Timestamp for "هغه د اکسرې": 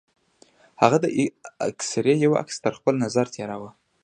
0.81-2.15